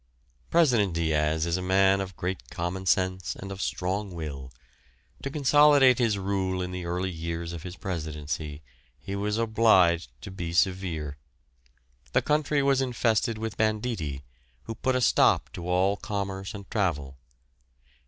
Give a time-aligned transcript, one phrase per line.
[0.49, 4.51] President Diaz is a man of great commonsense and of strong will.
[5.21, 8.63] To consolidate his rule in the early years of his presidency
[8.99, 11.17] he was obliged to be severe.
[12.13, 14.23] The country was infested with banditti,
[14.63, 17.17] who put a stop to all commerce and travel.